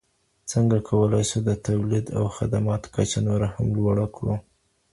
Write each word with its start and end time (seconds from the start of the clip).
څنګه 0.51 0.77
کولای 0.89 1.23
سو 1.31 1.37
د 1.47 1.49
تولید 1.67 2.05
او 2.17 2.23
خدماتو 2.37 2.87
کچه 2.95 3.19
نوره 3.27 3.47
هم 3.55 3.67
لوړه 3.77 4.07
کړو؟ 4.15 4.35